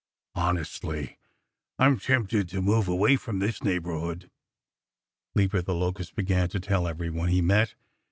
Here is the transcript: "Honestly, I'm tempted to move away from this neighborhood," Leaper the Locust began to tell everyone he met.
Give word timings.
"Honestly, 0.33 1.19
I'm 1.77 1.99
tempted 1.99 2.49
to 2.49 2.59
move 2.63 2.87
away 2.87 3.17
from 3.17 3.37
this 3.37 3.61
neighborhood," 3.63 4.31
Leaper 5.35 5.61
the 5.61 5.75
Locust 5.75 6.15
began 6.15 6.49
to 6.49 6.59
tell 6.59 6.87
everyone 6.87 7.29
he 7.29 7.43
met. 7.43 7.75